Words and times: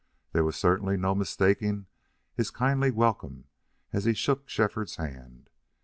There 0.31 0.43
was 0.43 0.55
certainly 0.55 0.97
no 0.97 1.13
mistaking 1.13 1.85
his 2.33 2.49
kindly 2.49 2.89
welcome 2.89 3.45
as 3.93 4.05
he 4.05 4.15
shook 4.15 4.49
Shefford's 4.49 4.95
hand. 4.95 5.47